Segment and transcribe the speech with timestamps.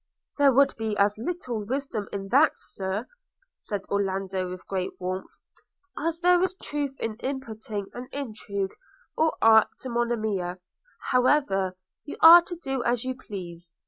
[0.39, 3.05] 'There would be as little wisdom in that, Sir,'
[3.55, 5.29] said Orlando with great warmth,
[5.95, 8.73] 'as there is truth in imputing an intrigue
[9.15, 10.57] or art to Monimia.
[11.11, 13.75] However, you are to do as you please.'